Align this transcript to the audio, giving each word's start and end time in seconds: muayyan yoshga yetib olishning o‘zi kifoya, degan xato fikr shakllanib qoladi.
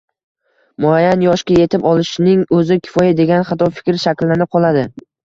muayyan 0.85 1.25
yoshga 1.25 1.57
yetib 1.57 1.85
olishning 1.89 2.41
o‘zi 2.61 2.79
kifoya, 2.87 3.13
degan 3.21 3.47
xato 3.51 3.69
fikr 3.77 4.01
shakllanib 4.07 4.53
qoladi. 4.57 4.87